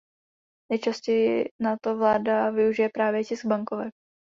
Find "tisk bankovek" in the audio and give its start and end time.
3.25-3.93